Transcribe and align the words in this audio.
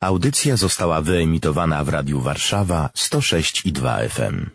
Audycja 0.00 0.56
została 0.56 1.00
wyemitowana 1.00 1.84
w 1.84 1.88
Radiu 1.88 2.20
Warszawa 2.20 2.90
106 2.94 3.66
i 3.66 3.72
2 3.72 3.98
FM. 4.08 4.50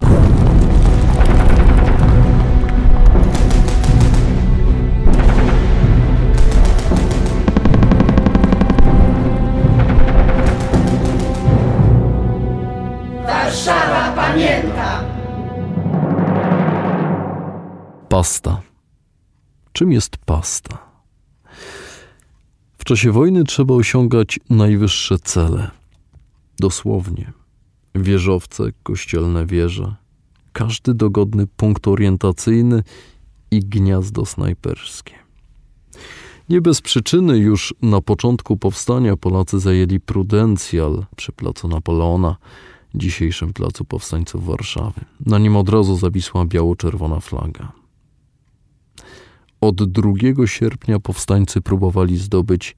Warszawa 13.25 14.11
pamięta! 14.15 15.03
Pasta. 18.09 18.61
Czym 19.73 19.91
jest 19.91 20.17
pasta? 20.17 20.92
W 22.83 22.85
czasie 22.85 23.11
wojny 23.11 23.43
trzeba 23.43 23.73
osiągać 23.73 24.39
najwyższe 24.49 25.19
cele. 25.19 25.71
Dosłownie. 26.59 27.33
Wieżowce, 27.95 28.63
kościelne 28.83 29.45
wieże, 29.45 29.95
każdy 30.53 30.93
dogodny 30.93 31.47
punkt 31.47 31.87
orientacyjny 31.87 32.83
i 33.51 33.59
gniazdo 33.59 34.25
snajperskie. 34.25 35.13
Nie 36.49 36.61
bez 36.61 36.81
przyczyny 36.81 37.37
już 37.37 37.73
na 37.81 38.01
początku 38.01 38.57
powstania 38.57 39.17
Polacy 39.17 39.59
zajęli 39.59 39.99
Prudencjal 39.99 41.05
przy 41.15 41.31
placu 41.31 41.67
Napoleona, 41.67 42.35
dzisiejszym 42.95 43.53
placu 43.53 43.85
powstańców 43.85 44.45
Warszawy. 44.45 45.01
Na 45.25 45.39
nim 45.39 45.55
od 45.55 45.69
razu 45.69 45.97
zawisła 45.97 46.45
biało-czerwona 46.45 47.19
flaga. 47.19 47.82
Od 49.63 49.83
2 49.83 50.13
sierpnia 50.45 50.99
powstańcy 50.99 51.61
próbowali 51.61 52.17
zdobyć 52.17 52.75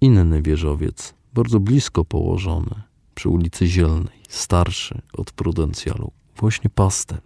inny 0.00 0.42
wieżowiec, 0.42 1.14
bardzo 1.34 1.60
blisko 1.60 2.04
położony, 2.04 2.82
przy 3.14 3.28
ulicy 3.28 3.66
Zielnej, 3.66 4.22
starszy 4.28 5.02
od 5.12 5.32
Prudencjalu, 5.32 6.12
właśnie 6.36 6.70
Pastę. 6.70 7.18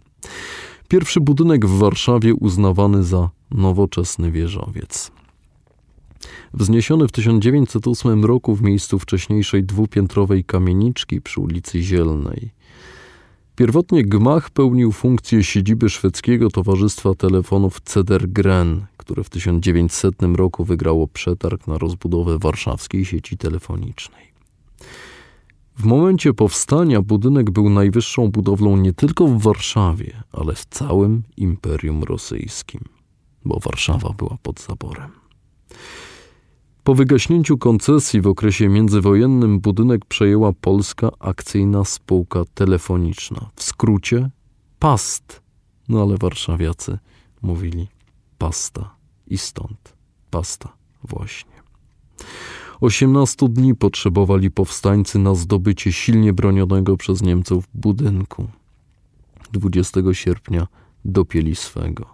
Pierwszy 0.87 1.19
budynek 1.21 1.65
w 1.65 1.77
Warszawie 1.77 2.35
uznawany 2.35 3.03
za 3.03 3.29
nowoczesny 3.51 4.31
wieżowiec. 4.31 5.11
Wzniesiony 6.53 7.07
w 7.07 7.11
1908 7.11 8.25
roku 8.25 8.55
w 8.55 8.61
miejscu 8.61 8.99
wcześniejszej 8.99 9.63
dwupiętrowej 9.63 10.43
kamieniczki 10.43 11.21
przy 11.21 11.41
ulicy 11.41 11.81
Zielnej. 11.81 12.51
Pierwotnie 13.57 14.03
gmach 14.03 14.49
pełnił 14.49 14.91
funkcję 14.91 15.43
siedziby 15.43 15.89
szwedzkiego 15.89 16.49
Towarzystwa 16.49 17.13
Telefonów 17.13 17.81
Cedergren, 17.81 18.85
które 18.97 19.23
w 19.23 19.29
1900 19.29 20.15
roku 20.35 20.65
wygrało 20.65 21.07
przetarg 21.07 21.67
na 21.67 21.77
rozbudowę 21.77 22.37
warszawskiej 22.39 23.05
sieci 23.05 23.37
telefonicznej. 23.37 24.25
W 25.77 25.83
momencie 25.83 26.33
powstania 26.33 27.01
budynek 27.01 27.51
był 27.51 27.69
najwyższą 27.69 28.31
budowlą 28.31 28.77
nie 28.77 28.93
tylko 28.93 29.27
w 29.27 29.41
Warszawie, 29.41 30.23
ale 30.31 30.53
w 30.55 30.65
całym 30.65 31.23
Imperium 31.37 32.03
Rosyjskim, 32.03 32.81
bo 33.45 33.59
Warszawa 33.59 34.09
była 34.09 34.37
pod 34.43 34.59
zaborem. 34.59 35.16
Po 36.87 36.95
wygaśnięciu 36.95 37.57
koncesji 37.57 38.21
w 38.21 38.27
okresie 38.27 38.69
międzywojennym 38.69 39.59
budynek 39.59 40.05
przejęła 40.05 40.53
Polska 40.53 41.09
Akcyjna 41.19 41.85
Spółka 41.85 42.43
Telefoniczna, 42.53 43.49
w 43.55 43.63
skrócie 43.63 44.29
PAST. 44.79 45.41
No 45.89 46.01
ale 46.01 46.17
warszawiacy 46.17 46.99
mówili 47.41 47.87
pasta 48.37 48.95
i 49.27 49.37
stąd 49.37 49.93
pasta 50.31 50.73
właśnie. 51.03 51.51
18 52.81 53.49
dni 53.49 53.75
potrzebowali 53.75 54.51
powstańcy 54.51 55.19
na 55.19 55.35
zdobycie 55.35 55.93
silnie 55.93 56.33
bronionego 56.33 56.97
przez 56.97 57.21
Niemców 57.21 57.65
budynku. 57.73 58.47
20 59.51 59.99
sierpnia 60.13 60.67
dopięli 61.05 61.55
swego. 61.55 62.05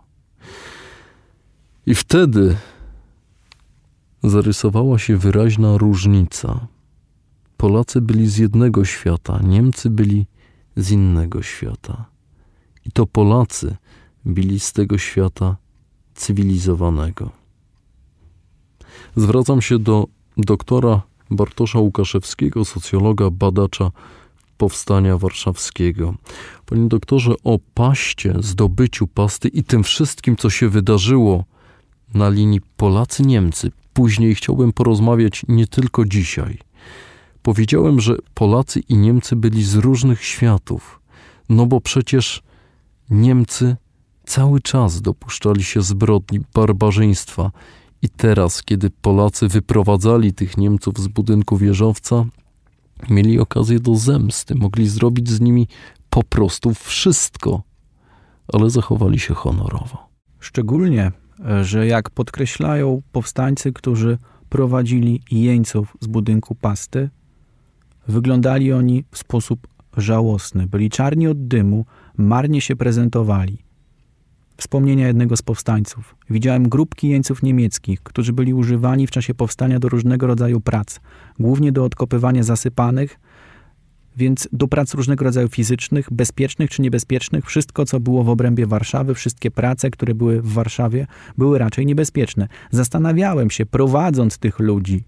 I 1.85 1.95
wtedy 1.95 2.55
zarysowała 4.23 4.99
się 4.99 5.17
wyraźna 5.17 5.77
różnica. 5.77 6.67
Polacy 7.57 8.01
byli 8.01 8.29
z 8.29 8.37
jednego 8.37 8.85
świata, 8.85 9.39
Niemcy 9.43 9.89
byli 9.89 10.25
z 10.75 10.91
innego 10.91 11.41
świata. 11.41 12.05
I 12.85 12.91
to 12.91 13.05
Polacy 13.05 13.75
byli 14.25 14.59
z 14.59 14.73
tego 14.73 14.97
świata 14.97 15.57
cywilizowanego. 16.15 17.31
Zwracam 19.15 19.61
się 19.61 19.79
do 19.79 20.07
doktora 20.37 21.01
Bartosza 21.31 21.79
Łukaszewskiego, 21.79 22.65
socjologa, 22.65 23.29
badacza 23.29 23.91
powstania 24.57 25.17
warszawskiego. 25.17 26.15
Panie 26.65 26.87
doktorze, 26.87 27.33
o 27.43 27.59
paście, 27.73 28.35
zdobyciu 28.39 29.07
pasty 29.07 29.47
i 29.47 29.63
tym 29.63 29.83
wszystkim, 29.83 30.35
co 30.35 30.49
się 30.49 30.69
wydarzyło 30.69 31.43
na 32.13 32.29
linii 32.29 32.61
Polacy-Niemcy, 32.77 33.71
później 33.93 34.35
chciałbym 34.35 34.73
porozmawiać 34.73 35.41
nie 35.47 35.67
tylko 35.67 36.05
dzisiaj. 36.05 36.57
Powiedziałem, 37.41 37.99
że 37.99 38.15
Polacy 38.33 38.79
i 38.79 38.97
Niemcy 38.97 39.35
byli 39.35 39.63
z 39.63 39.75
różnych 39.75 40.23
światów, 40.23 40.99
no 41.49 41.65
bo 41.65 41.81
przecież 41.81 42.43
Niemcy 43.09 43.75
cały 44.25 44.61
czas 44.61 45.01
dopuszczali 45.01 45.63
się 45.63 45.81
zbrodni, 45.81 46.39
barbarzyństwa. 46.53 47.51
I 48.01 48.09
teraz, 48.09 48.63
kiedy 48.63 48.89
Polacy 48.89 49.47
wyprowadzali 49.47 50.33
tych 50.33 50.57
Niemców 50.57 50.99
z 50.99 51.07
budynku 51.07 51.57
wieżowca, 51.57 52.25
mieli 53.09 53.39
okazję 53.39 53.79
do 53.79 53.95
zemsty, 53.95 54.55
mogli 54.55 54.87
zrobić 54.87 55.29
z 55.29 55.41
nimi 55.41 55.67
po 56.09 56.23
prostu 56.23 56.73
wszystko, 56.73 57.61
ale 58.53 58.69
zachowali 58.69 59.19
się 59.19 59.33
honorowo. 59.33 60.09
Szczególnie 60.39 61.11
że 61.61 61.87
jak 61.87 62.09
podkreślają 62.09 63.01
powstańcy, 63.11 63.73
którzy 63.73 64.17
prowadzili 64.49 65.21
jeńców 65.31 65.97
z 65.99 66.07
budynku 66.07 66.55
pasty, 66.55 67.09
wyglądali 68.07 68.73
oni 68.73 69.03
w 69.11 69.17
sposób 69.17 69.67
żałosny. 69.97 70.67
Byli 70.67 70.89
czarni 70.89 71.27
od 71.27 71.47
dymu, 71.47 71.85
marnie 72.17 72.61
się 72.61 72.75
prezentowali. 72.75 73.57
Wspomnienia 74.57 75.07
jednego 75.07 75.37
z 75.37 75.41
powstańców. 75.41 76.15
Widziałem 76.29 76.69
grupki 76.69 77.09
jeńców 77.09 77.43
niemieckich, 77.43 78.03
którzy 78.03 78.33
byli 78.33 78.53
używani 78.53 79.07
w 79.07 79.11
czasie 79.11 79.33
powstania 79.33 79.79
do 79.79 79.89
różnego 79.89 80.27
rodzaju 80.27 80.61
prac, 80.61 80.99
głównie 81.39 81.71
do 81.71 81.85
odkopywania 81.85 82.43
zasypanych, 82.43 83.19
więc 84.17 84.47
do 84.51 84.67
prac 84.67 84.93
różnego 84.93 85.25
rodzaju 85.25 85.47
fizycznych, 85.47 86.07
bezpiecznych 86.11 86.69
czy 86.69 86.81
niebezpiecznych, 86.81 87.45
wszystko, 87.45 87.85
co 87.85 87.99
było 87.99 88.23
w 88.23 88.29
obrębie 88.29 88.67
Warszawy, 88.67 89.15
wszystkie 89.15 89.51
prace, 89.51 89.89
które 89.89 90.15
były 90.15 90.41
w 90.41 90.53
Warszawie, 90.53 91.07
były 91.37 91.59
raczej 91.59 91.85
niebezpieczne. 91.85 92.47
Zastanawiałem 92.71 93.49
się, 93.49 93.65
prowadząc 93.65 94.37
tych 94.37 94.59
ludzi, 94.59 95.03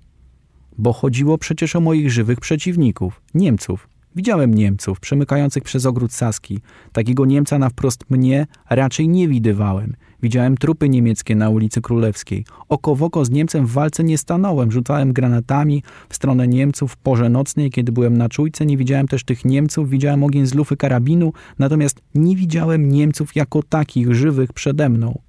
bo 0.77 0.93
chodziło 0.93 1.37
przecież 1.37 1.75
o 1.75 1.79
moich 1.79 2.11
żywych 2.11 2.39
przeciwników, 2.39 3.21
Niemców. 3.33 3.94
Widziałem 4.15 4.53
Niemców 4.53 4.99
przemykających 4.99 5.63
przez 5.63 5.85
ogród 5.85 6.13
Saski. 6.13 6.59
Takiego 6.91 7.25
Niemca 7.25 7.59
na 7.59 7.69
wprost 7.69 8.09
mnie 8.09 8.47
raczej 8.69 9.07
nie 9.07 9.27
widywałem. 9.27 9.93
Widziałem 10.23 10.57
trupy 10.57 10.89
niemieckie 10.89 11.35
na 11.35 11.49
ulicy 11.49 11.81
Królewskiej. 11.81 12.45
Oko 12.69 12.95
w 12.95 13.03
oko 13.03 13.25
z 13.25 13.29
Niemcem 13.29 13.65
w 13.65 13.71
walce 13.71 14.03
nie 14.03 14.17
stanąłem. 14.17 14.71
Rzucałem 14.71 15.13
granatami 15.13 15.83
w 16.09 16.15
stronę 16.15 16.47
Niemców 16.47 16.91
w 16.91 16.97
porze 16.97 17.29
nocnej, 17.29 17.71
kiedy 17.71 17.91
byłem 17.91 18.17
na 18.17 18.29
czujce. 18.29 18.65
Nie 18.65 18.77
widziałem 18.77 19.07
też 19.07 19.23
tych 19.23 19.45
Niemców. 19.45 19.89
Widziałem 19.89 20.23
ogień 20.23 20.45
z 20.45 20.53
lufy 20.53 20.77
karabinu, 20.77 21.33
natomiast 21.59 22.01
nie 22.15 22.35
widziałem 22.35 22.89
Niemców 22.89 23.35
jako 23.35 23.63
takich 23.63 24.13
żywych 24.13 24.53
przede 24.53 24.89
mną. 24.89 25.19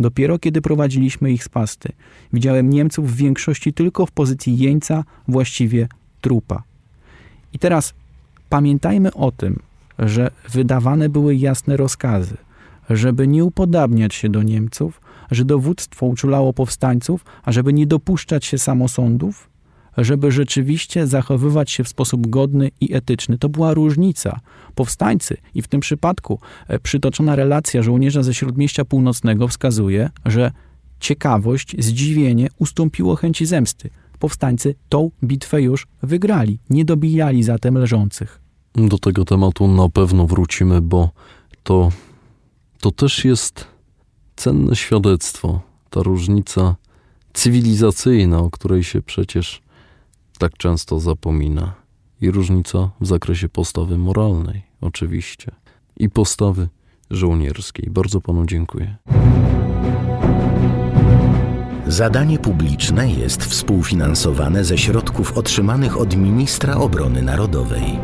Dopiero 0.00 0.38
kiedy 0.38 0.60
prowadziliśmy 0.60 1.32
ich 1.32 1.44
z 1.44 1.48
pasty. 1.48 1.88
Widziałem 2.32 2.70
Niemców 2.70 3.12
w 3.12 3.16
większości 3.16 3.72
tylko 3.72 4.06
w 4.06 4.10
pozycji 4.10 4.58
jeńca, 4.58 5.04
właściwie 5.28 5.88
trupa. 6.20 6.62
I 7.52 7.58
teraz 7.58 7.94
pamiętajmy 8.48 9.14
o 9.14 9.32
tym, 9.32 9.62
że 9.98 10.30
wydawane 10.52 11.08
były 11.08 11.36
jasne 11.36 11.76
rozkazy– 11.76 12.36
żeby 12.90 13.28
nie 13.28 13.44
upodabniać 13.44 14.14
się 14.14 14.28
do 14.28 14.42
Niemców, 14.42 15.00
że 15.30 15.44
dowództwo 15.44 16.06
uczulało 16.06 16.52
powstańców, 16.52 17.24
a 17.42 17.52
żeby 17.52 17.72
nie 17.72 17.86
dopuszczać 17.86 18.44
się 18.44 18.58
samosądów, 18.58 19.50
żeby 19.98 20.32
rzeczywiście 20.32 21.06
zachowywać 21.06 21.70
się 21.70 21.84
w 21.84 21.88
sposób 21.88 22.26
godny 22.26 22.70
i 22.80 22.94
etyczny. 22.94 23.38
To 23.38 23.48
była 23.48 23.74
różnica. 23.74 24.40
Powstańcy 24.74 25.36
i 25.54 25.62
w 25.62 25.68
tym 25.68 25.80
przypadku 25.80 26.40
e, 26.68 26.78
przytoczona 26.78 27.36
relacja 27.36 27.82
żołnierza 27.82 28.22
ze 28.22 28.34
Śródmieścia 28.34 28.84
Północnego 28.84 29.48
wskazuje, 29.48 30.10
że 30.24 30.52
ciekawość, 31.00 31.76
zdziwienie 31.78 32.48
ustąpiło 32.58 33.16
chęci 33.16 33.46
zemsty. 33.46 33.90
Powstańcy 34.18 34.74
tą 34.88 35.10
bitwę 35.24 35.62
już 35.62 35.86
wygrali, 36.02 36.58
nie 36.70 36.84
dobijali 36.84 37.42
zatem 37.42 37.78
leżących. 37.78 38.40
Do 38.74 38.98
tego 38.98 39.24
tematu 39.24 39.68
na 39.68 39.88
pewno 39.88 40.26
wrócimy, 40.26 40.80
bo 40.80 41.10
to 41.62 41.90
to 42.84 42.90
też 42.90 43.24
jest 43.24 43.66
cenne 44.36 44.76
świadectwo, 44.76 45.60
ta 45.90 46.02
różnica 46.02 46.76
cywilizacyjna, 47.32 48.38
o 48.38 48.50
której 48.50 48.84
się 48.84 49.02
przecież 49.02 49.62
tak 50.38 50.56
często 50.56 51.00
zapomina. 51.00 51.74
i 52.20 52.30
różnica 52.30 52.90
w 53.00 53.06
zakresie 53.06 53.48
postawy 53.48 53.98
moralnej, 53.98 54.62
oczywiście, 54.80 55.52
i 55.96 56.10
postawy 56.10 56.68
żołnierskiej. 57.10 57.90
Bardzo 57.90 58.20
panu 58.20 58.46
dziękuję. 58.46 58.96
Zadanie 61.94 62.38
publiczne 62.38 63.10
jest 63.10 63.44
współfinansowane 63.44 64.64
ze 64.64 64.78
środków 64.78 65.38
otrzymanych 65.38 66.00
od 66.00 66.16
Ministra 66.16 66.74
Obrony 66.76 67.22
Narodowej. 67.22 67.98